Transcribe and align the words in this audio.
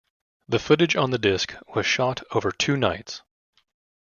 The 0.47 0.57
footage 0.57 0.95
on 0.95 1.11
the 1.11 1.19
disc 1.19 1.53
was 1.75 1.85
shot 1.85 2.23
over 2.31 2.51
two 2.51 2.75
nights. 2.75 3.21